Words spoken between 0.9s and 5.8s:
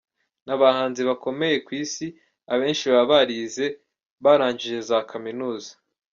bakomeye ku Isi abenshi baba barize, barangije za Kaminuza.